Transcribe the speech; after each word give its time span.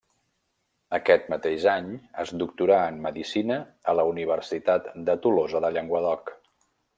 Aquest 0.97 1.27
mateix 1.33 1.67
any 1.73 1.91
es 2.23 2.31
doctorà 2.43 2.79
en 2.93 2.97
medicina 3.03 3.59
a 3.93 3.95
la 4.01 4.07
Universitat 4.15 4.89
de 5.11 5.17
Tolosa 5.27 5.63
de 5.67 5.73
Llenguadoc. 5.77 6.35